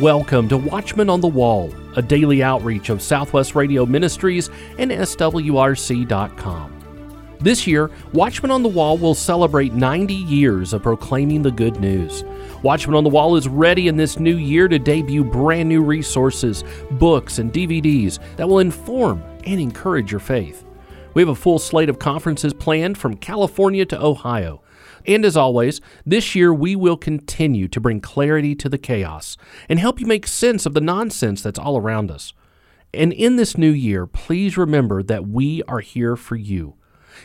[0.00, 6.72] Welcome to Watchman on the Wall, a daily outreach of Southwest Radio Ministries and SWRC.com.
[7.40, 12.24] This year, Watchman on the Wall will celebrate 90 years of proclaiming the good news.
[12.62, 16.62] Watchman on the Wall is ready in this new year to debut brand new resources,
[16.90, 20.66] books, and DVDs that will inform and encourage your faith.
[21.14, 24.60] We have a full slate of conferences planned from California to Ohio.
[25.06, 29.36] And as always, this year we will continue to bring clarity to the chaos
[29.68, 32.32] and help you make sense of the nonsense that's all around us.
[32.92, 36.74] And in this new year, please remember that we are here for you.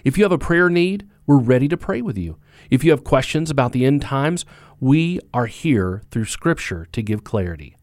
[0.03, 2.37] If you have a prayer need, we're ready to pray with you.
[2.69, 4.45] If you have questions about the end times,
[4.79, 7.77] we are here through Scripture to give clarity.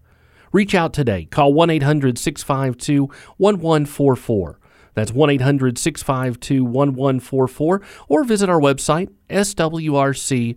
[0.53, 1.27] Reach out today.
[1.27, 3.05] Call 1 800 652
[3.37, 4.58] 1144
[4.99, 10.55] that's 1 800 652 1144 or visit our website, swrc.com.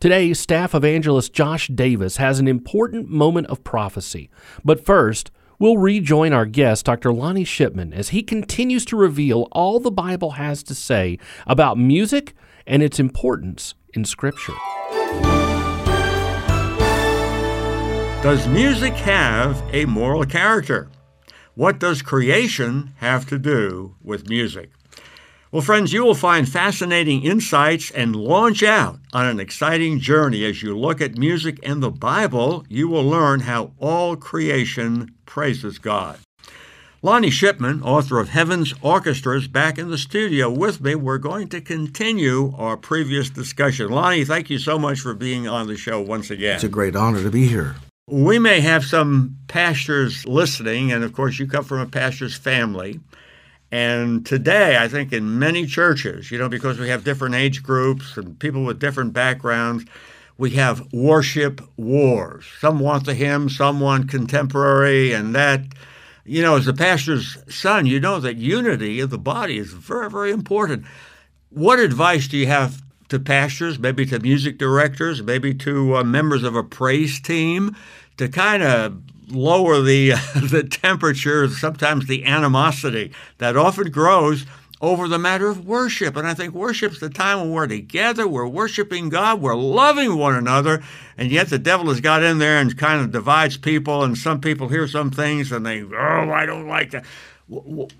[0.00, 4.30] Today, staff evangelist Josh Davis has an important moment of prophecy.
[4.64, 7.12] But first, we'll rejoin our guest, Dr.
[7.12, 12.34] Lonnie Shipman, as he continues to reveal all the Bible has to say about music
[12.66, 14.54] and its importance in Scripture.
[18.22, 20.88] Does music have a moral character?
[21.60, 24.70] What does creation have to do with music?
[25.52, 30.62] Well, friends, you will find fascinating insights and launch out on an exciting journey as
[30.62, 32.64] you look at music and the Bible.
[32.70, 36.20] You will learn how all creation praises God.
[37.02, 40.94] Lonnie Shipman, author of Heaven's Orchestras, back in the studio with me.
[40.94, 43.90] We're going to continue our previous discussion.
[43.90, 46.54] Lonnie, thank you so much for being on the show once again.
[46.54, 47.76] It's a great honor to be here.
[48.10, 52.98] We may have some pastors listening, and of course, you come from a pastor's family.
[53.70, 58.16] And today, I think in many churches, you know, because we have different age groups
[58.16, 59.84] and people with different backgrounds,
[60.38, 62.46] we have worship wars.
[62.58, 65.62] Some want the hymn, some want contemporary, and that,
[66.24, 70.10] you know, as a pastor's son, you know that unity of the body is very,
[70.10, 70.84] very important.
[71.50, 76.42] What advice do you have to pastors, maybe to music directors, maybe to uh, members
[76.42, 77.76] of a praise team
[78.16, 78.96] to kind of
[79.28, 84.46] lower the the temperature, sometimes the animosity that often grows
[84.80, 86.16] over the matter of worship.
[86.16, 90.34] And I think worship's the time when we're together, we're worshiping God, we're loving one
[90.34, 90.82] another,
[91.18, 94.02] and yet the devil has got in there and kind of divides people.
[94.02, 97.04] And some people hear some things and they, oh, I don't like that.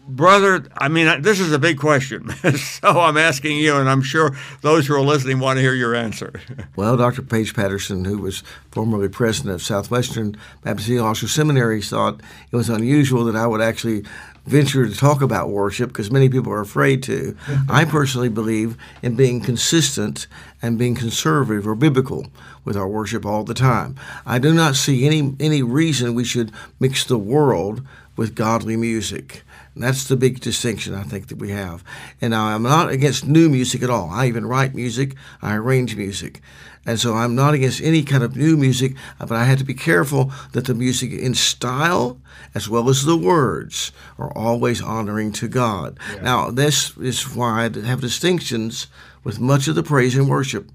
[0.06, 2.30] Brother, I mean, this is a big question.
[2.56, 5.94] so I'm asking you, and I'm sure those who are listening want to hear your
[5.94, 6.40] answer.
[6.76, 7.22] well, Dr.
[7.22, 12.20] Paige Patterson, who was formerly president of Southwestern Baptist Theological Seminary, thought
[12.52, 14.04] it was unusual that I would actually
[14.46, 17.36] venture to talk about worship because many people are afraid to.
[17.68, 20.26] I personally believe in being consistent
[20.62, 22.26] and being conservative or biblical
[22.64, 23.96] with our worship all the time.
[24.24, 27.82] I do not see any any reason we should mix the world
[28.20, 29.44] with godly music.
[29.75, 31.82] And that's the big distinction I think that we have.
[32.20, 34.10] And now I'm not against new music at all.
[34.10, 36.42] I even write music, I arrange music.
[36.84, 39.64] And so I'm not against any kind of new music, uh, but I have to
[39.64, 42.20] be careful that the music in style
[42.54, 45.98] as well as the words are always honoring to God.
[46.12, 46.20] Yeah.
[46.20, 48.88] Now, this is why I have distinctions
[49.25, 50.70] with much of the praise and worship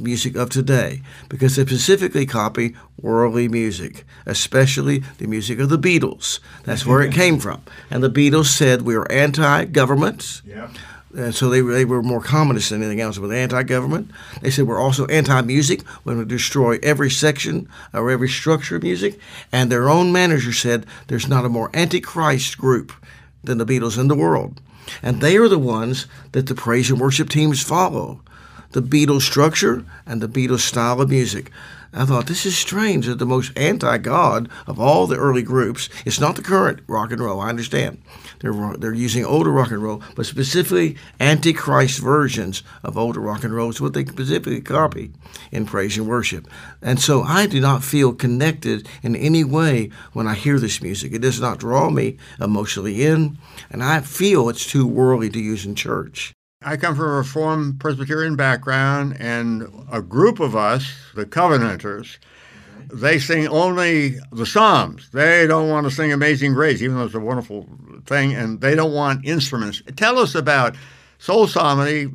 [0.00, 6.40] music of today because they specifically copy worldly music, especially the music of the Beatles.
[6.64, 7.62] That's where it came from.
[7.90, 10.42] And the Beatles said we are anti government.
[10.46, 10.70] Yeah.
[11.16, 14.10] And so they, they were more communist than anything else with anti-government.
[14.42, 15.82] They said we're also anti-music.
[16.04, 19.18] We're going to destroy every section or every structure of music.
[19.50, 22.92] And their own manager said there's not a more antichrist group
[23.42, 24.60] than the Beatles in the world.
[25.02, 28.20] And they are the ones that the praise and worship teams follow
[28.72, 31.50] the Beatles structure and the Beatles style of music.
[31.92, 35.88] I thought this is strange that the most anti-God of all the early groups.
[36.06, 37.40] It's not the current rock and roll.
[37.40, 38.00] I understand
[38.38, 43.52] they're they're using older rock and roll, but specifically antichrist versions of older rock and
[43.52, 45.10] roll is what they specifically copy
[45.50, 46.46] in praise and worship.
[46.80, 51.12] And so I do not feel connected in any way when I hear this music.
[51.12, 53.36] It does not draw me emotionally in,
[53.68, 56.32] and I feel it's too worldly to use in church.
[56.62, 62.18] I come from a Reformed Presbyterian background, and a group of us, the Covenanters,
[62.92, 65.08] they sing only the Psalms.
[65.08, 67.66] They don't want to sing Amazing Grace, even though it's a wonderful
[68.04, 69.80] thing, and they don't want instruments.
[69.96, 70.76] Tell us about
[71.18, 72.10] Soul Psalmody,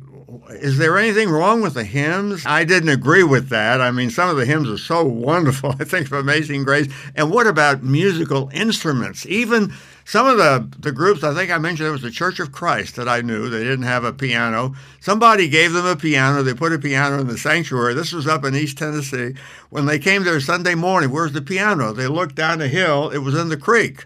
[0.50, 2.46] is there anything wrong with the hymns?
[2.46, 3.80] I didn't agree with that.
[3.80, 5.70] I mean, some of the hymns are so wonderful.
[5.80, 6.86] I think of Amazing Grace.
[7.16, 9.26] And what about musical instruments?
[9.26, 9.72] Even
[10.06, 12.94] some of the, the groups, I think I mentioned there was the Church of Christ
[12.94, 13.48] that I knew.
[13.48, 14.76] They didn't have a piano.
[15.00, 16.44] Somebody gave them a piano.
[16.44, 17.92] They put a piano in the sanctuary.
[17.92, 19.34] This was up in East Tennessee.
[19.68, 21.92] When they came there Sunday morning, where's the piano?
[21.92, 23.10] They looked down the hill.
[23.10, 24.04] It was in the creek.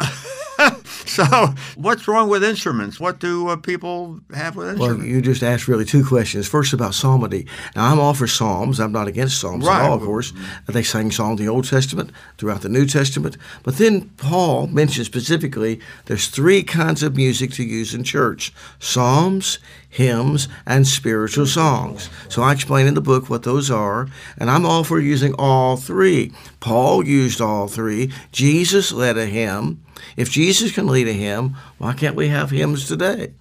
[1.16, 2.98] so, what's wrong with instruments?
[2.98, 4.98] What do uh, people have with instruments?
[4.98, 6.48] Well, you just asked really two questions.
[6.48, 7.46] First, about psalmody.
[7.76, 8.80] Now, I'm all for psalms.
[8.80, 9.84] I'm not against psalms right.
[9.84, 10.32] at all, of course.
[10.66, 13.36] They sang psalms in the Old Testament, throughout the New Testament.
[13.62, 19.58] But then Paul mentions specifically there's three kinds of music to use in church psalms,
[19.88, 22.10] hymns, and spiritual songs.
[22.28, 25.76] So I explain in the book what those are, and I'm all for using all
[25.76, 26.32] three.
[26.60, 28.12] Paul used all three.
[28.32, 29.80] Jesus led a hymn.
[30.16, 33.32] If Jesus can a hymn, why can't we have hymns today?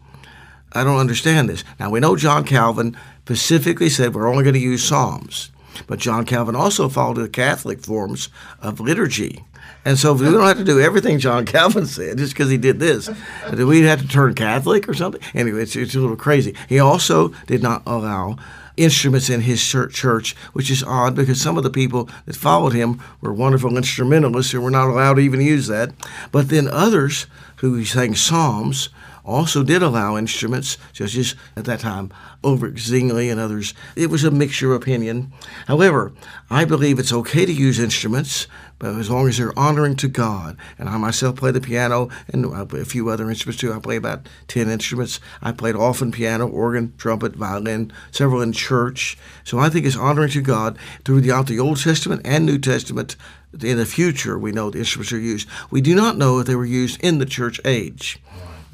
[0.74, 1.64] I don't understand this.
[1.80, 5.52] Now, we know John Calvin specifically said we're only going to use Psalms,
[5.88, 8.30] but John Calvin also followed the Catholic forms
[8.62, 9.46] of liturgy.
[9.86, 12.80] And so we don't have to do everything John Calvin said just because he did
[12.80, 13.10] this.
[13.56, 15.22] Do we have to turn Catholic or something?
[15.34, 16.56] Anyway, it's, it's a little crazy.
[16.68, 18.38] He also did not allow
[18.78, 23.02] instruments in his church, which is odd because some of the people that followed him
[23.22, 25.92] were wonderful instrumentalists who were not allowed to even use that.
[26.32, 27.28] But then others
[27.58, 28.90] who sang psalms
[29.26, 32.12] also did allow instruments, such as at that time
[32.44, 33.74] Ulrich Zwingli and others.
[33.96, 35.34] It was a mixture of opinion.
[35.68, 36.14] However,
[36.50, 38.48] I believe it's okay to use instruments,
[38.80, 40.58] but as long as they're honoring to God.
[40.78, 43.74] And I myself play the piano and a few other instruments too.
[43.74, 45.20] I play about 10 instruments.
[45.42, 49.18] I played often piano, organ, trumpet, violin, several in church.
[49.44, 53.16] So I think it's honoring to God throughout the Old Testament and New Testament.
[53.62, 55.48] In the future, we know the instruments are used.
[55.72, 58.20] We do not know if they were used in the church age.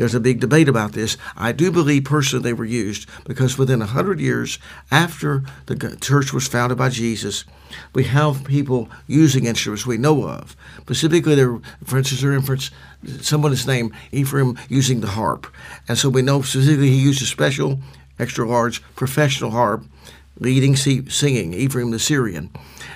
[0.02, 1.16] There's a big debate about this.
[1.38, 4.58] I do believe personally they were used because within a hundred years
[4.90, 7.46] after the church was founded by Jesus,
[7.94, 10.56] we have people using instruments we know of.
[10.80, 12.72] Specifically, there, for instance, there inference
[13.22, 15.46] someone named Ephraim using the harp,
[15.88, 17.80] and so we know specifically he used a special,
[18.18, 19.86] extra large professional harp,
[20.42, 22.50] leading singing Ephraim the Syrian.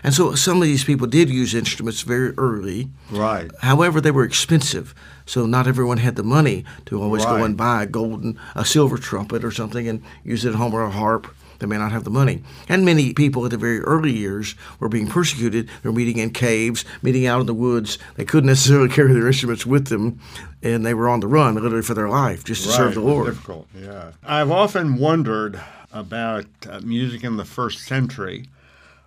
[0.03, 2.89] And so some of these people did use instruments very early.
[3.09, 3.49] Right.
[3.61, 4.93] However, they were expensive.
[5.25, 7.37] So not everyone had the money to always right.
[7.37, 10.73] go and buy a golden, a silver trumpet or something and use it at home
[10.73, 11.33] or a harp.
[11.59, 12.43] They may not have the money.
[12.67, 15.67] And many people at the very early years were being persecuted.
[15.67, 17.97] They were meeting in caves, meeting out in the woods.
[18.15, 20.19] They couldn't necessarily carry their instruments with them,
[20.61, 22.75] and they were on the run literally for their life just to right.
[22.75, 23.27] serve the Lord.
[23.27, 24.11] Difficult, yeah.
[24.23, 25.61] I've often wondered
[25.95, 28.45] about uh, music in the first century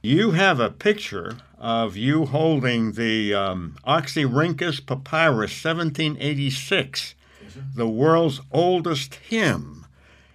[0.03, 7.15] you have a picture of you holding the um, Oxyrhynchus Papyrus 1786,
[7.75, 9.87] the world's oldest hymn.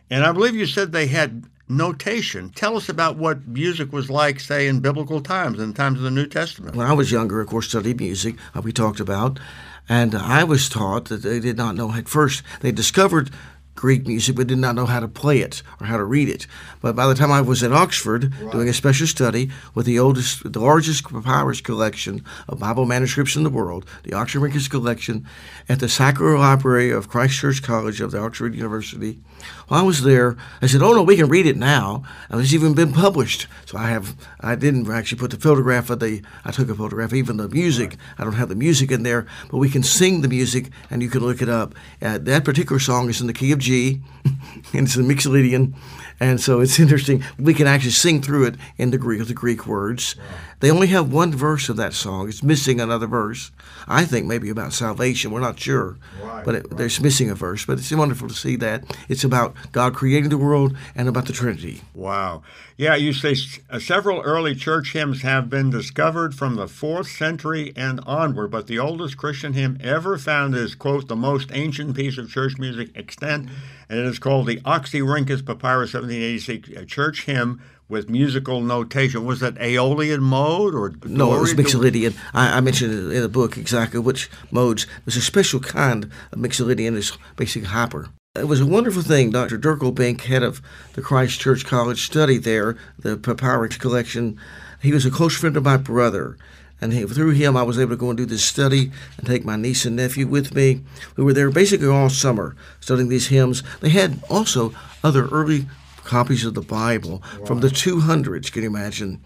[0.10, 2.50] And I believe you said they had notation.
[2.50, 6.12] Tell us about what music was like, say, in biblical times, in times of the
[6.12, 6.76] New Testament.
[6.76, 9.40] When I was younger, of course, studied music, uh, we talked about,
[9.88, 12.44] and I was taught that they did not know at first.
[12.60, 13.32] They discovered
[13.76, 16.48] Greek music but did not know how to play it or how to read it.
[16.82, 18.52] But by the time I was at Oxford right.
[18.52, 23.44] doing a special study with the oldest, the largest papyrus collection of Bible manuscripts in
[23.44, 25.28] the world, the Oxford Oxyrhynchus collection,
[25.70, 29.20] at the Sackler Library of Christ Church College of the Oxford University,
[29.68, 32.54] while I was there, I said, "Oh no, we can read it now, and it's
[32.54, 36.52] even been published." So I have, I didn't actually put the photograph of the, I
[36.52, 37.98] took a photograph, even the music.
[38.18, 41.10] I don't have the music in there, but we can sing the music, and you
[41.10, 41.76] can look it up.
[42.02, 43.60] Uh, that particular song is in the key of
[44.74, 45.74] And it's a Mixolydian,
[46.20, 47.24] and so it's interesting.
[47.40, 50.16] We can actually sing through it in the Greek, the Greek words.
[50.16, 50.24] Wow.
[50.64, 52.30] They only have one verse of that song.
[52.30, 53.52] It's missing another verse.
[53.86, 55.32] I think maybe about salvation.
[55.32, 56.78] We're not sure, right, but it, right.
[56.78, 57.66] there's missing a verse.
[57.66, 61.34] But it's wonderful to see that it's about God creating the world and about the
[61.34, 61.82] Trinity.
[61.94, 62.44] Wow.
[62.78, 63.36] Yeah, you say
[63.70, 68.68] uh, several early church hymns have been discovered from the fourth century and onward, but
[68.68, 72.90] the oldest Christian hymn ever found is quote the most ancient piece of church music
[72.96, 73.50] extant,
[73.94, 79.24] and it is called the Oxyrhynchus Papyrus 1786 church hymn with musical notation.
[79.24, 81.36] Was that Aeolian mode or no?
[81.36, 82.16] It was Mixolydian.
[82.34, 84.88] I, I, mentioned in the book exactly which modes.
[85.06, 86.98] There's a special kind of Mixolydian.
[86.98, 88.10] It's basically hyper.
[88.34, 89.30] It was a wonderful thing.
[89.30, 89.58] Dr.
[89.58, 90.60] Dirk Obbink, head of
[90.94, 94.40] the Christ Church College, studied there the papyrus collection.
[94.82, 96.36] He was a close friend of my brother.
[96.84, 99.46] And he, through him, I was able to go and do this study and take
[99.46, 100.82] my niece and nephew with me.
[101.16, 103.64] We were there basically all summer studying these hymns.
[103.80, 105.66] They had also other early
[106.04, 109.22] copies of the Bible from the 200s, can you imagine?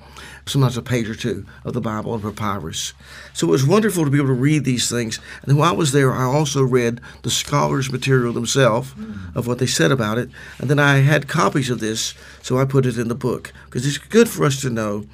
[0.46, 2.94] Sometimes a page or two of the Bible and papyrus.
[3.34, 5.20] So it was wonderful to be able to read these things.
[5.44, 9.38] And while I was there, I also read the scholars' material themselves hmm.
[9.38, 10.30] of what they said about it.
[10.60, 13.86] And then I had copies of this, so I put it in the book because
[13.86, 15.06] it's good for us to know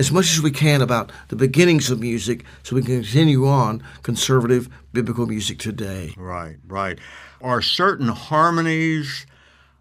[0.00, 3.82] as much as we can about the beginnings of music so we can continue on
[4.02, 6.14] conservative biblical music today.
[6.16, 6.98] Right, right.
[7.42, 9.26] Are certain harmonies,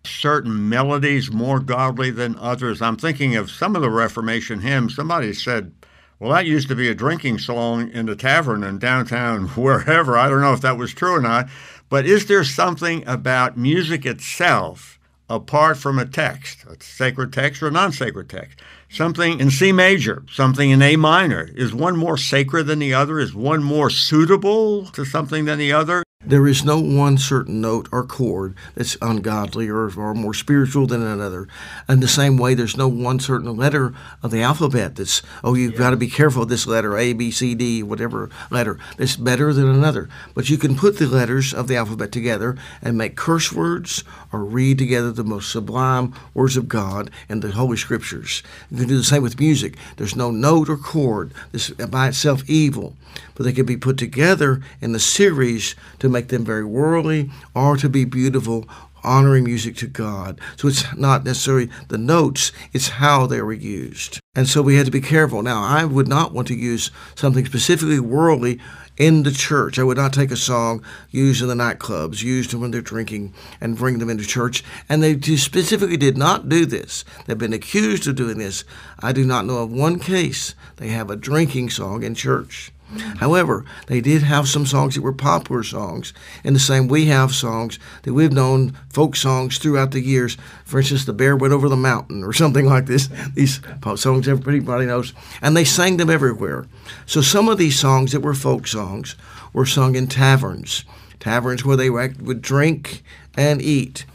[0.09, 2.81] certain melodies more godly than others?
[2.81, 4.95] I'm thinking of some of the Reformation hymns.
[4.95, 5.73] Somebody said,
[6.19, 10.17] well, that used to be a drinking song in the tavern in downtown, wherever.
[10.17, 11.49] I don't know if that was true or not.
[11.89, 14.99] But is there something about music itself,
[15.29, 18.59] apart from a text, a sacred text or a non sacred text?
[18.89, 21.49] something in C major, something in A minor.
[21.55, 23.19] Is one more sacred than the other?
[23.19, 26.03] Is one more suitable to something than the other?
[26.25, 31.01] There is no one certain note or chord that's ungodly or, or more spiritual than
[31.01, 31.47] another.
[31.87, 35.71] In the same way, there's no one certain letter of the alphabet that's, oh, you've
[35.71, 35.77] yeah.
[35.77, 39.53] got to be careful of this letter, A, B, C, D, whatever letter, that's better
[39.53, 40.09] than another.
[40.33, 44.43] But you can put the letters of the alphabet together and make curse words or
[44.43, 48.43] read together the most sublime words of God in the Holy Scriptures.
[48.69, 49.77] You can do the same with music.
[49.95, 52.97] There's no note or chord that's by itself evil,
[53.35, 57.77] but they can be put together in the series to make them very worldly or
[57.77, 58.67] to be beautiful
[59.03, 60.39] honoring music to God.
[60.57, 64.19] So it's not necessarily the notes, it's how they were used.
[64.35, 65.41] And so we had to be careful.
[65.41, 68.59] Now, I would not want to use something specifically worldly
[68.97, 69.79] in the church.
[69.79, 73.77] I would not take a song used in the nightclubs, used when they're drinking, and
[73.77, 74.63] bring them into church.
[74.89, 77.05] And they specifically did not do this.
[77.25, 78.65] They've been accused of doing this.
[78.99, 82.71] I do not know of one case they have a drinking song in church.
[83.17, 87.33] However, they did have some songs that were popular songs, in the same we have
[87.35, 90.37] songs that we've known folk songs throughout the years.
[90.65, 93.09] For instance, "The Bear Went Over the Mountain" or something like this.
[93.35, 96.65] These pop songs everybody knows, and they sang them everywhere.
[97.05, 99.15] So some of these songs that were folk songs
[99.53, 100.83] were sung in taverns,
[101.19, 103.03] taverns where they would drink
[103.37, 104.05] and eat.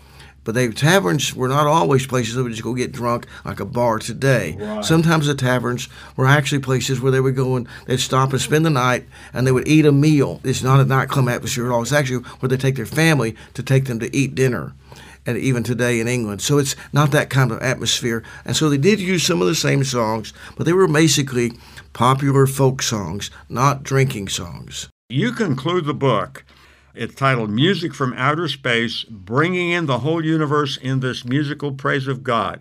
[0.44, 3.64] But they taverns were not always places they would just go get drunk like a
[3.64, 4.56] bar today.
[4.58, 4.84] Right.
[4.84, 8.66] Sometimes the taverns were actually places where they would go and they'd stop and spend
[8.66, 10.40] the night and they would eat a meal.
[10.44, 11.82] It's not a nightclub atmosphere at all.
[11.82, 14.74] It's actually where they take their family to take them to eat dinner.
[15.26, 16.42] And even today in England.
[16.42, 18.22] So it's not that kind of atmosphere.
[18.44, 21.52] And so they did use some of the same songs, but they were basically
[21.94, 24.90] popular folk songs, not drinking songs.
[25.08, 26.44] You conclude the book
[26.94, 32.06] it's titled Music from Outer Space Bringing in the Whole Universe in This Musical Praise
[32.06, 32.60] of God.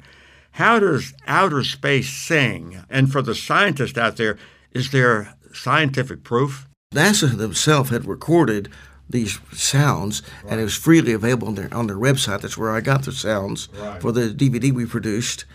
[0.54, 2.84] How does outer space sing?
[2.90, 4.38] And for the scientist out there,
[4.72, 6.68] is there scientific proof?
[6.94, 8.70] NASA themselves had recorded
[9.10, 10.54] these sounds, right.
[10.54, 12.42] and it was freely available on their on their website.
[12.42, 14.02] That's where I got the sounds right.
[14.02, 15.46] for the DVD we produced.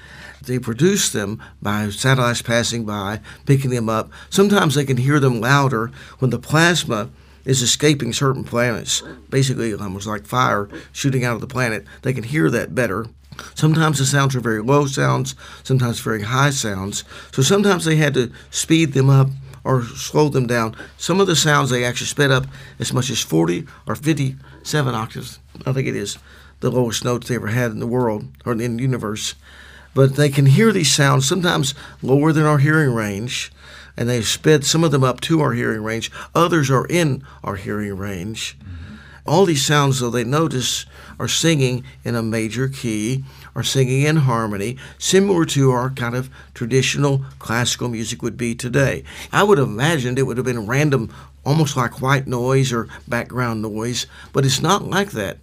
[0.42, 4.10] They produced them by satellites passing by, picking them up.
[4.30, 7.10] Sometimes they can hear them louder when the plasma
[7.48, 11.82] is escaping certain planets, basically almost like fire shooting out of the planet.
[12.02, 13.06] They can hear that better.
[13.54, 17.04] Sometimes the sounds are very low sounds, sometimes very high sounds.
[17.32, 19.28] So sometimes they had to speed them up
[19.64, 20.76] or slow them down.
[20.98, 22.44] Some of the sounds they actually sped up
[22.78, 25.38] as much as 40 or 57 octaves.
[25.64, 26.18] I think it is
[26.60, 29.34] the lowest notes they ever had in the world or in the universe.
[29.94, 33.50] But they can hear these sounds sometimes lower than our hearing range
[33.98, 36.10] and they've sped some of them up to our hearing range.
[36.32, 38.56] Others are in our hearing range.
[38.60, 38.94] Mm-hmm.
[39.26, 40.86] All these sounds, though, they notice
[41.18, 43.24] are singing in a major key
[43.56, 49.02] are singing in harmony, similar to our kind of traditional classical music would be today.
[49.32, 51.12] I would have imagined it would have been random,
[51.44, 55.38] almost like white noise or background noise, but it's not like that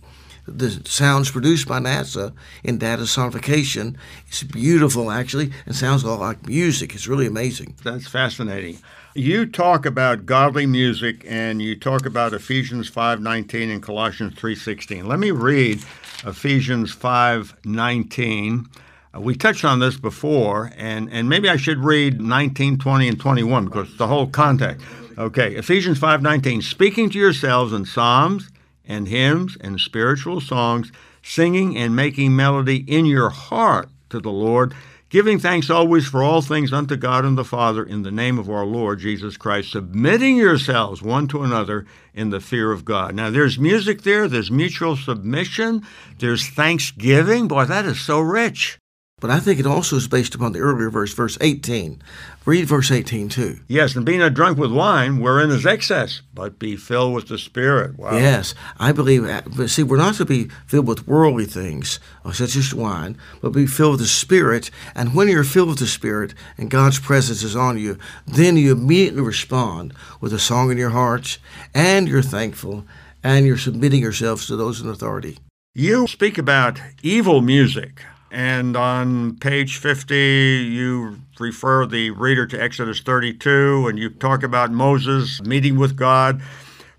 [0.47, 2.33] the sounds produced by NASA
[2.63, 3.95] in data sonification.
[4.27, 6.93] It's beautiful, actually, and sounds a lot like music.
[6.93, 7.75] It's really amazing.
[7.83, 8.79] That's fascinating.
[9.15, 15.07] You talk about godly music, and you talk about Ephesians 5:19 and Colossians 3:16.
[15.07, 15.83] Let me read
[16.25, 18.65] Ephesians 5:19.
[19.15, 23.19] Uh, we touched on this before, and, and maybe I should read 19, 20, and
[23.19, 24.85] 21 because the whole context.
[25.17, 26.61] Okay, Ephesians 5:19.
[26.61, 28.49] Speaking to yourselves in psalms
[28.87, 30.91] and hymns and spiritual songs,
[31.23, 34.73] singing and making melody in your heart to the Lord,
[35.09, 38.49] giving thanks always for all things unto God and the Father in the name of
[38.49, 43.15] our Lord Jesus Christ, submitting yourselves one to another in the fear of God.
[43.15, 45.83] Now, there's music there, there's mutual submission,
[46.19, 47.47] there's thanksgiving.
[47.47, 48.77] Boy, that is so rich.
[49.25, 51.99] But I think it also is based upon the earlier verse, verse 18.
[52.45, 53.57] Read verse 18 too.
[53.67, 57.39] Yes, and be not drunk with wine, wherein is excess, but be filled with the
[57.39, 57.97] Spirit.
[57.97, 58.15] Wow.
[58.19, 59.25] Yes, I believe.
[59.25, 63.17] uh, But see, we're not to be filled with worldly things, uh, such as wine,
[63.41, 64.69] but be filled with the Spirit.
[64.93, 68.73] And when you're filled with the Spirit and God's presence is on you, then you
[68.73, 71.39] immediately respond with a song in your hearts,
[71.73, 72.85] and you're thankful,
[73.23, 75.39] and you're submitting yourselves to those in authority.
[75.73, 78.03] You speak about evil music,
[78.35, 84.71] and on page 50, you refer the reader to Exodus 32, and you talk about
[84.71, 86.41] Moses meeting with God,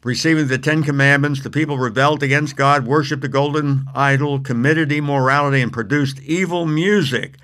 [0.02, 1.42] receiving the Ten Commandments.
[1.42, 7.36] The people rebelled against God, worshiped the golden idol, committed immorality, and produced evil music.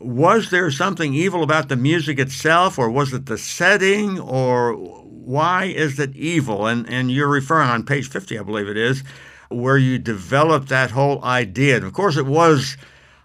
[0.00, 5.66] Was there something evil about the music itself, or was it the setting, or why
[5.66, 6.66] is it evil?
[6.66, 9.04] And, and you're referring on page 50, I believe it is,
[9.48, 11.76] where you developed that whole idea.
[11.76, 12.76] And of course, it was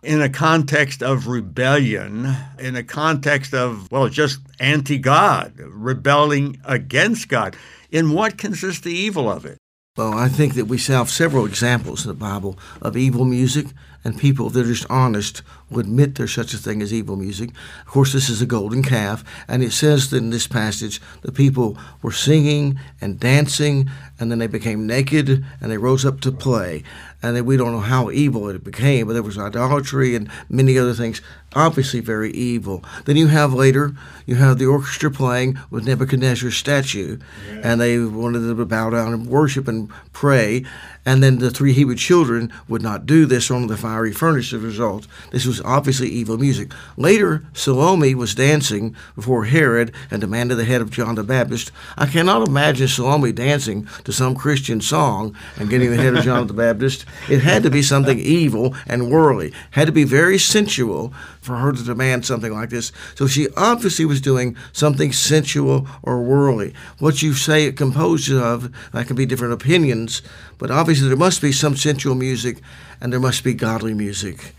[0.04, 7.30] in a context of rebellion, in a context of, well, just anti God, rebelling against
[7.30, 7.56] God.
[7.92, 9.58] In what consists the evil of it?
[9.96, 13.68] Well, I think that we have several examples in the Bible of evil music,
[14.04, 17.50] and people that are just honest will admit there's such a thing as evil music.
[17.86, 21.32] Of course, this is a golden calf, and it says that in this passage the
[21.32, 26.32] people were singing and dancing, and then they became naked and they rose up to
[26.32, 26.84] play.
[27.22, 30.78] And then we don't know how evil it became, but there was idolatry and many
[30.78, 31.22] other things,
[31.56, 32.84] obviously very evil.
[33.06, 33.94] Then you have later,
[34.26, 37.20] you have the orchestra playing with Nebuchadnezzar's statue,
[37.64, 40.66] and they wanted them to bow down and worship and pray.
[41.06, 43.78] And then the three Hebrew children would not do this on the
[44.12, 45.08] furnace as a result.
[45.32, 46.72] This was obviously evil music.
[46.98, 51.72] Later, Salome was dancing before Herod and demanded the head of John the Baptist.
[51.98, 56.48] I cannot imagine Salome dancing to some Christian song and getting the head of John
[56.48, 57.06] the Baptist.
[57.30, 59.54] It had to be something evil and worldly.
[59.72, 62.92] Had to be very sensual for her to demand something like this.
[63.16, 66.74] So she obviously was doing something sensual or worldly.
[67.00, 70.22] What you say it composed of, that can be different opinions,
[70.58, 72.62] but obviously there must be some sensual music
[73.02, 74.54] and there must be godly music.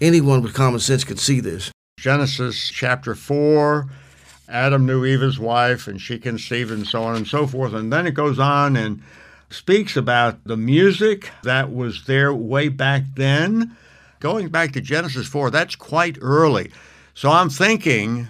[0.00, 1.72] Anyone with common sense could see this.
[1.98, 3.88] Genesis chapter 4,
[4.48, 7.74] Adam knew Eve his wife, and she conceived, and so on and so forth.
[7.74, 9.02] And then it goes on and
[9.50, 13.76] speaks about the music that was there way back then.
[14.20, 16.70] Going back to Genesis 4, that's quite early.
[17.14, 18.28] So I'm thinking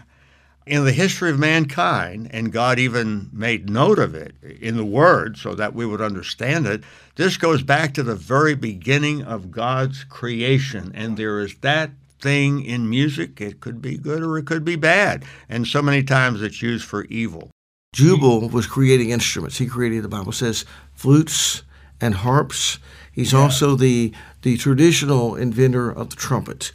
[0.66, 5.38] in the history of mankind, and God even made note of it in the Word
[5.38, 6.85] so that we would understand it,
[7.16, 10.93] this goes back to the very beginning of God's creation.
[10.95, 13.41] And there is that thing in music.
[13.41, 15.25] It could be good or it could be bad.
[15.49, 17.50] And so many times it's used for evil.
[17.95, 19.56] Jubal was creating instruments.
[19.56, 21.62] He created, the Bible says, flutes
[22.00, 22.78] and harps.
[23.19, 26.71] He's also the, the traditional inventor of the trumpet.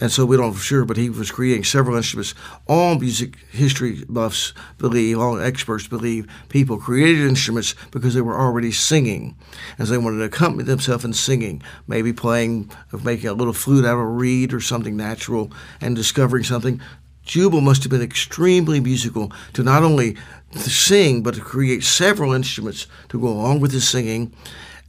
[0.00, 2.32] And so we don't know for sure, but he was creating several instruments.
[2.68, 8.70] All music history buffs believe, all experts believe, people created instruments because they were already
[8.70, 9.36] singing.
[9.78, 12.70] And so they wanted to accompany themselves in singing, maybe playing,
[13.02, 15.50] making a little flute out of a reed or something natural
[15.80, 16.80] and discovering something.
[17.24, 20.16] Jubal must have been extremely musical to not only
[20.52, 24.32] to sing, but to create several instruments to go along with his singing.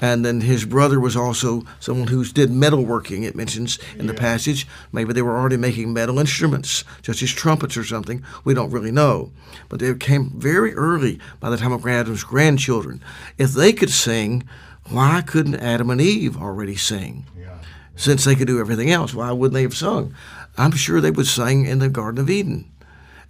[0.01, 4.67] And then his brother was also someone who did metalworking, it mentions in the passage.
[4.91, 8.23] Maybe they were already making metal instruments, such as trumpets or something.
[8.43, 9.31] We don't really know.
[9.69, 13.03] But they came very early by the time of Adam's grandchildren.
[13.37, 14.43] If they could sing,
[14.89, 17.25] why couldn't Adam and Eve already sing?
[17.95, 20.15] Since they could do everything else, why wouldn't they have sung?
[20.57, 22.71] I'm sure they would sing in the Garden of Eden.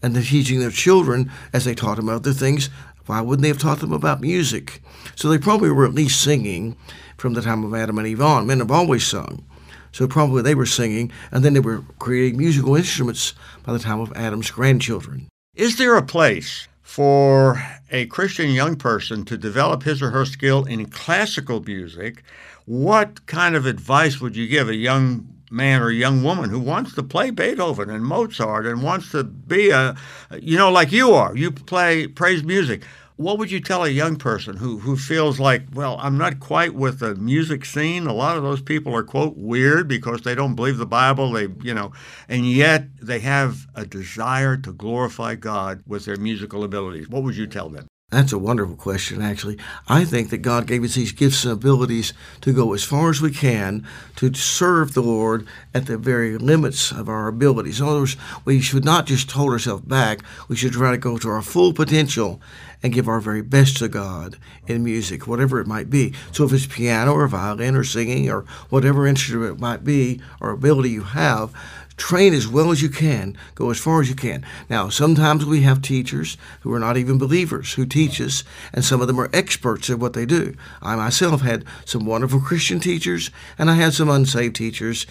[0.01, 2.69] And they're teaching their children as they taught them other things
[3.05, 4.81] why wouldn't they have taught them about music?
[5.15, 6.75] So they probably were at least singing
[7.17, 8.47] from the time of Adam and Eve on.
[8.47, 9.45] Men have always sung.
[9.91, 13.33] So probably they were singing, and then they were creating musical instruments
[13.63, 15.27] by the time of Adam's grandchildren.
[15.55, 17.61] Is there a place for
[17.91, 22.23] a Christian young person to develop his or her skill in classical music?
[22.65, 26.95] What kind of advice would you give a young man or young woman who wants
[26.95, 29.95] to play Beethoven and Mozart and wants to be a,
[30.39, 32.83] you know, like you are, you play praise music.
[33.17, 36.73] What would you tell a young person who, who feels like, well, I'm not quite
[36.73, 38.07] with the music scene?
[38.07, 41.47] A lot of those people are, quote, weird because they don't believe the Bible, they,
[41.61, 41.91] you know,
[42.27, 47.09] and yet they have a desire to glorify God with their musical abilities.
[47.09, 47.85] What would you tell them?
[48.11, 49.57] That's a wonderful question, actually.
[49.87, 53.21] I think that God gave us these gifts and abilities to go as far as
[53.21, 57.79] we can to serve the Lord at the very limits of our abilities.
[57.79, 60.19] In other words, we should not just hold ourselves back,
[60.49, 62.41] we should try to go to our full potential
[62.83, 66.13] and give our very best to God in music, whatever it might be.
[66.33, 70.49] So if it's piano or violin or singing or whatever instrument it might be or
[70.49, 71.53] ability you have,
[72.01, 74.43] train as well as you can, go as far as you can.
[74.71, 79.01] Now, sometimes we have teachers who are not even believers who teach us, and some
[79.01, 80.55] of them are experts at what they do.
[80.81, 85.05] I myself had some wonderful Christian teachers, and I had some unsaved teachers,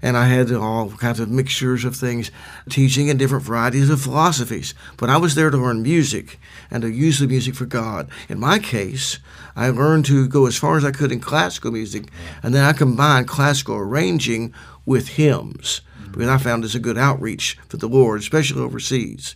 [0.00, 2.30] and I had all kinds of mixtures of things,
[2.70, 4.72] teaching in different varieties of philosophies.
[4.98, 6.38] But I was there to learn music
[6.70, 8.08] and to use the music for God.
[8.28, 9.18] In my case,
[9.56, 12.04] I learned to go as far as I could in classical music,
[12.40, 14.54] and then I combined classical arranging
[14.84, 15.80] with hymns
[16.16, 19.34] because I found it's a good outreach for the Lord, especially overseas.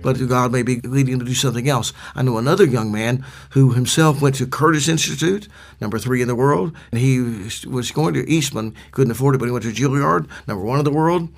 [0.00, 1.92] But God may be leading to do something else.
[2.14, 5.48] I know another young man who himself went to Curtis Institute,
[5.80, 7.20] number three in the world, and he
[7.66, 10.84] was going to Eastman, couldn't afford it, but he went to Juilliard, number one in
[10.84, 11.28] the world,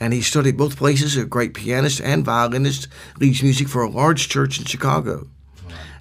[0.00, 1.16] and he studied both places.
[1.16, 2.88] A great pianist and violinist,
[3.20, 5.28] leads music for a large church in Chicago.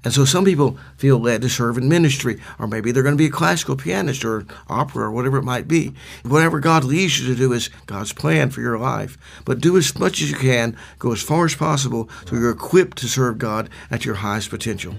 [0.08, 3.22] And so some people feel led to serve in ministry, or maybe they're going to
[3.22, 5.94] be a classical pianist or opera or whatever it might be.
[6.24, 9.18] Whatever God leads you to do is God's plan for your life.
[9.44, 13.00] But do as much as you can, go as far as possible so you're equipped
[13.00, 14.96] to serve God at your highest potential.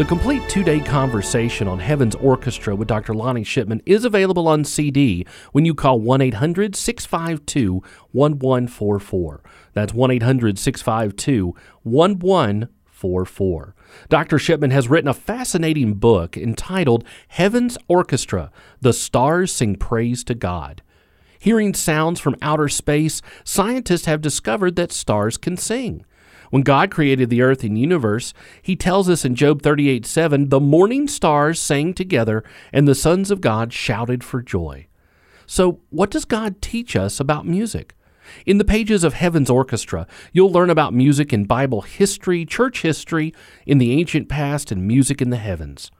[0.00, 3.12] The complete two day conversation on Heaven's Orchestra with Dr.
[3.12, 7.82] Lonnie Shipman is available on CD when you call 1 800 652
[8.12, 9.42] 1144.
[9.74, 13.74] That's 1 800 652 1144.
[14.08, 14.38] Dr.
[14.38, 20.80] Shipman has written a fascinating book entitled Heaven's Orchestra The Stars Sing Praise to God.
[21.38, 26.06] Hearing sounds from outer space, scientists have discovered that stars can sing.
[26.50, 30.60] When God created the earth and universe, he tells us in Job 38 7, the
[30.60, 34.86] morning stars sang together, and the sons of God shouted for joy.
[35.46, 37.94] So, what does God teach us about music?
[38.46, 43.34] In the pages of Heaven's Orchestra, you'll learn about music in Bible history, church history,
[43.66, 45.90] in the ancient past, and music in the heavens.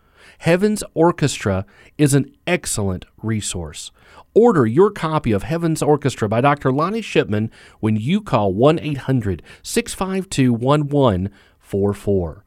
[0.40, 1.66] Heaven's Orchestra
[1.98, 3.92] is an excellent resource.
[4.32, 6.72] Order your copy of Heaven's Orchestra by Dr.
[6.72, 7.50] Lonnie Shipman
[7.80, 12.44] when you call 1 800 652 1144.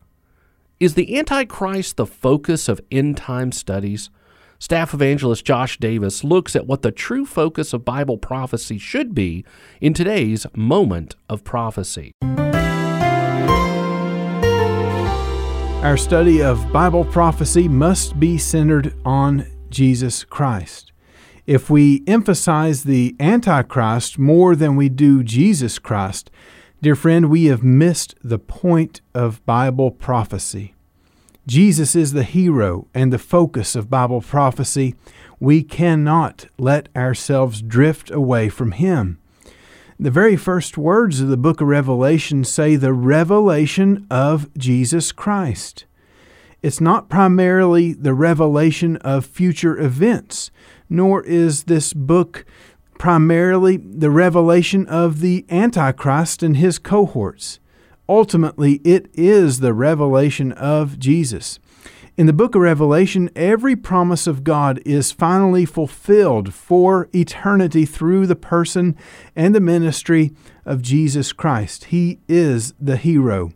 [0.79, 4.09] Is the Antichrist the focus of end time studies?
[4.57, 9.45] Staff evangelist Josh Davis looks at what the true focus of Bible prophecy should be
[9.79, 12.11] in today's moment of prophecy.
[15.83, 20.93] Our study of Bible prophecy must be centered on Jesus Christ.
[21.45, 26.31] If we emphasize the Antichrist more than we do Jesus Christ,
[26.81, 30.73] dear friend, we have missed the point of Bible prophecy.
[31.47, 34.95] Jesus is the hero and the focus of Bible prophecy.
[35.41, 39.19] We cannot let ourselves drift away from Him.
[40.03, 45.85] The very first words of the book of Revelation say the revelation of Jesus Christ.
[46.61, 50.51] It's not primarily the revelation of future events,
[50.89, 52.43] nor is this book
[52.99, 57.61] primarily the revelation of the Antichrist and his cohorts.
[58.09, 61.59] Ultimately, it is the revelation of Jesus.
[62.15, 68.27] In the book of Revelation, every promise of God is finally fulfilled for eternity through
[68.27, 68.95] the person
[69.35, 70.31] and the ministry
[70.63, 71.85] of Jesus Christ.
[71.85, 73.51] He is the hero.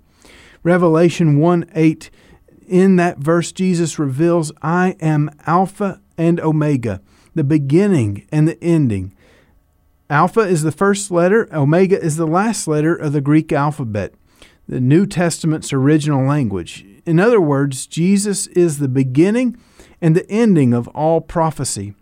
[0.63, 2.09] Revelation 1 8,
[2.67, 6.99] in that verse, Jesus reveals, I am Alpha and Omega,
[7.35, 9.13] the beginning and the ending.
[10.09, 14.15] Alpha is the first letter, Omega is the last letter of the Greek alphabet
[14.69, 16.85] the New Testament's original language.
[17.07, 19.57] In other words, Jesus is the beginning
[20.01, 21.95] and the ending of all prophecy.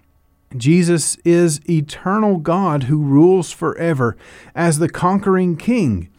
[0.57, 4.17] Jesus is eternal God who rules forever
[4.55, 6.09] as the conquering king.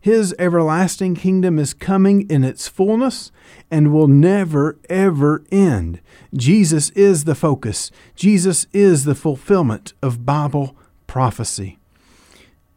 [0.00, 3.32] His everlasting kingdom is coming in its fullness
[3.68, 6.00] and will never, ever end.
[6.32, 7.90] Jesus is the focus.
[8.14, 10.76] Jesus is the fulfillment of Bible
[11.08, 11.78] prophecy.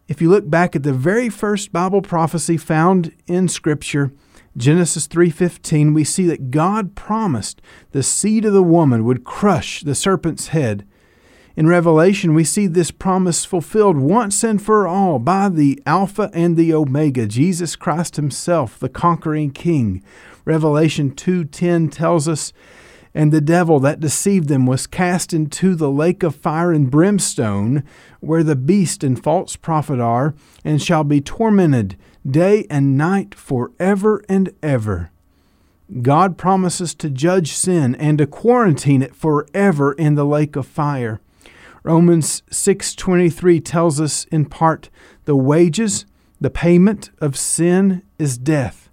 [0.07, 4.11] If you look back at the very first Bible prophecy found in scripture,
[4.57, 9.95] Genesis 3:15, we see that God promised the seed of the woman would crush the
[9.95, 10.85] serpent's head.
[11.55, 16.55] In Revelation, we see this promise fulfilled once and for all by the Alpha and
[16.55, 20.01] the Omega, Jesus Christ himself, the conquering king.
[20.45, 22.53] Revelation 2:10 tells us
[23.13, 27.83] and the devil that deceived them was cast into the lake of fire and brimstone,
[28.19, 31.97] where the beast and false prophet are, and shall be tormented
[32.31, 35.11] day and night forever and ever.
[36.01, 41.19] God promises to judge sin and to quarantine it forever in the lake of fire.
[41.83, 44.89] Romans 6:23 tells us in part
[45.25, 46.05] the wages,
[46.39, 48.89] the payment of sin is death.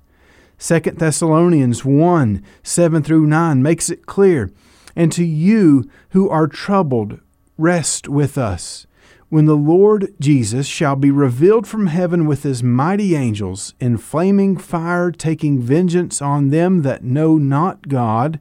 [0.58, 4.50] 2 Thessalonians 1 7 through 9 makes it clear.
[4.94, 7.20] And to you who are troubled,
[7.58, 8.86] rest with us
[9.28, 14.56] when the Lord Jesus shall be revealed from heaven with his mighty angels in flaming
[14.56, 18.38] fire, taking vengeance on them that know not God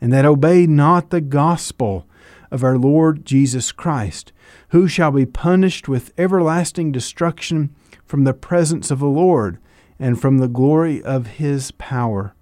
[0.00, 2.06] and that obey not the gospel
[2.50, 4.32] of our Lord Jesus Christ,
[4.70, 9.58] who shall be punished with everlasting destruction from the presence of the Lord
[9.98, 12.34] and from the glory of his power.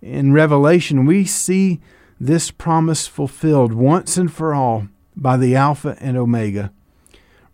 [0.00, 1.80] In Revelation, we see
[2.20, 4.88] this promise fulfilled once and for all
[5.20, 6.72] by the Alpha and Omega.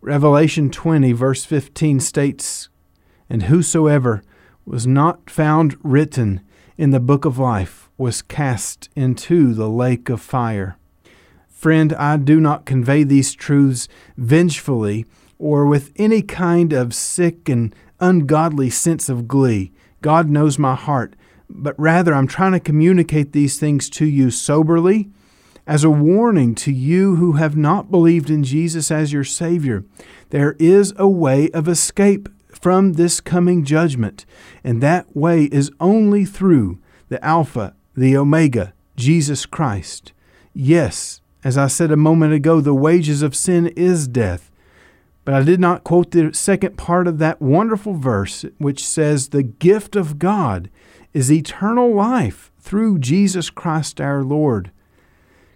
[0.01, 2.69] Revelation 20, verse 15 states,
[3.29, 4.23] And whosoever
[4.67, 6.43] was not found written
[6.77, 10.77] in the book of life was cast into the lake of fire.
[11.49, 15.07] Friend, I do not convey these truths vengefully
[15.39, 19.73] or with any kind of sick and ungodly sense of glee.
[20.03, 21.17] God knows my heart,
[21.49, 25.09] but rather I'm trying to communicate these things to you soberly
[25.67, 29.85] as a warning to you who have not believed in Jesus as your Savior.
[30.31, 34.27] There is a way of escape from this coming judgment,
[34.63, 40.13] and that way is only through the Alpha, the Omega, Jesus Christ.
[40.53, 44.51] Yes, as I said a moment ago, the wages of sin is death.
[45.25, 49.43] But I did not quote the second part of that wonderful verse, which says, The
[49.43, 50.71] gift of God
[51.15, 54.71] is eternal life through Jesus Christ our Lord.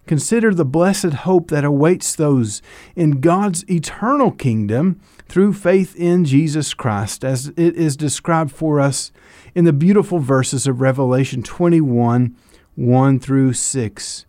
[0.09, 2.63] Consider the blessed hope that awaits those
[2.97, 9.13] in God's eternal kingdom through faith in Jesus Christ, as it is described for us
[9.55, 12.35] in the beautiful verses of Revelation 21
[12.75, 14.27] 1 through 6.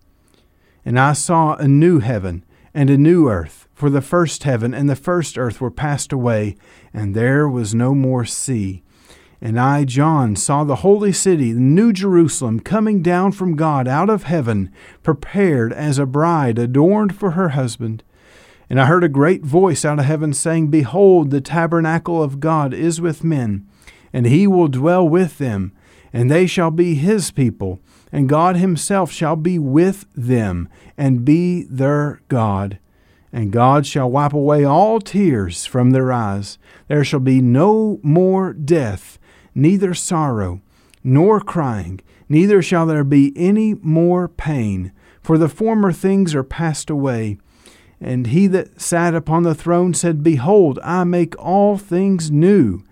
[0.84, 4.90] And I saw a new heaven and a new earth, for the first heaven and
[4.90, 6.58] the first earth were passed away,
[6.94, 8.84] and there was no more sea.
[9.42, 14.10] And I, John, saw the holy city, the New Jerusalem, coming down from God out
[14.10, 14.70] of heaven,
[15.02, 18.04] prepared as a bride adorned for her husband.
[18.70, 22.74] And I heard a great voice out of heaven saying, Behold, the tabernacle of God
[22.74, 23.66] is with men,
[24.12, 25.72] and he will dwell with them,
[26.12, 27.80] and they shall be his people,
[28.12, 32.78] and God himself shall be with them, and be their God.
[33.32, 36.58] And God shall wipe away all tears from their eyes.
[36.88, 39.19] There shall be no more death
[39.54, 40.62] neither sorrow,
[41.04, 46.90] nor crying, neither shall there be any more pain, for the former things are passed
[46.90, 47.38] away.
[48.02, 52.84] And he that sat upon the throne said, Behold, I make all things new.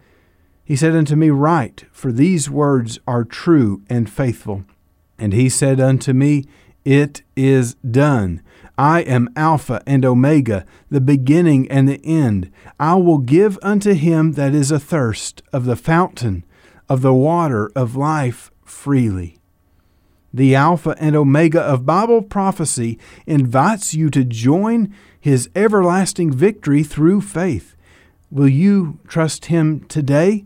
[0.65, 4.65] He said unto me, Write, for these words are true and faithful.
[5.17, 6.43] And he said unto me,
[6.83, 8.41] It is done.
[8.77, 12.51] I am Alpha and Omega, the beginning and the end.
[12.79, 16.45] I will give unto him that is athirst of the fountain
[16.87, 19.39] of the water of life freely.
[20.31, 27.21] The Alpha and Omega of Bible prophecy invites you to join his everlasting victory through
[27.21, 27.75] faith.
[28.29, 30.45] Will you trust him today?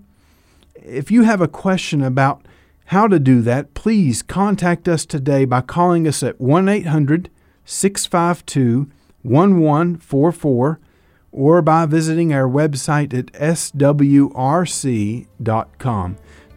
[0.75, 2.45] If you have a question about
[2.85, 7.29] how to do that, please contact us today by calling us at 1 800
[7.71, 8.91] 652
[9.23, 10.79] 1144
[11.31, 13.77] or by visiting our website at swrc.com.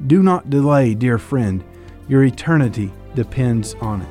[0.06, 1.62] Do not delay, dear friend.
[2.08, 4.08] Your eternity depends on it.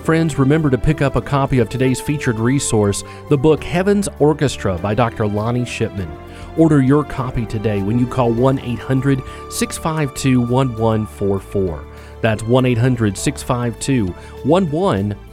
[0.00, 4.78] Friends, remember to pick up a copy of today's featured resource, the book Heaven's Orchestra
[4.78, 5.26] by Dr.
[5.26, 6.10] Lonnie Shipman.
[6.56, 11.84] Order your copy today when you call 1 800 652 1144.
[12.22, 15.27] That's 1 800 652 1144.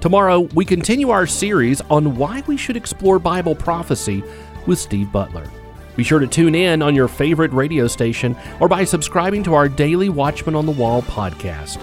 [0.00, 4.22] Tomorrow, we continue our series on why we should explore Bible prophecy
[4.66, 5.50] with Steve Butler.
[5.96, 9.68] Be sure to tune in on your favorite radio station or by subscribing to our
[9.68, 11.80] daily Watchman on the Wall podcast.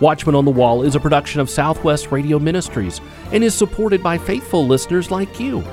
[0.00, 3.00] Watchman on the Wall is a production of Southwest Radio Ministries
[3.32, 5.64] and is supported by faithful listeners like you.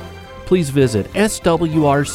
[0.45, 2.13] Please visit swrc.com.